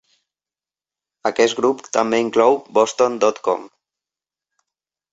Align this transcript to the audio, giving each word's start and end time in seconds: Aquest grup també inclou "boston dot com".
Aquest 1.31 1.59
grup 1.59 1.85
també 1.99 2.21
inclou 2.25 2.59
"boston 2.81 3.23
dot 3.27 3.45
com". 3.51 3.71